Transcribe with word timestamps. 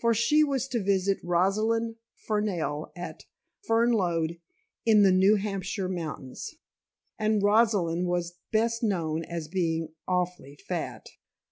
For 0.00 0.14
she 0.14 0.42
was 0.42 0.68
to 0.68 0.82
visit 0.82 1.18
Rosalind 1.22 1.96
Fernell 2.26 2.92
at 2.96 3.24
Fernlode, 3.68 4.40
in 4.86 5.02
the 5.02 5.12
New 5.12 5.34
Hampshire 5.36 5.86
mountains, 5.90 6.54
and 7.18 7.42
Rosalind 7.42 8.06
was 8.06 8.38
best 8.52 8.82
known 8.82 9.22
as 9.26 9.48
being 9.48 9.92
"awfully 10.08 10.56
fat." 10.66 11.06